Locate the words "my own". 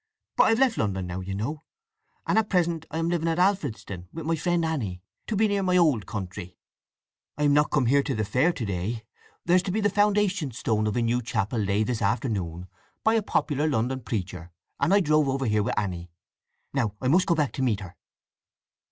5.61-5.85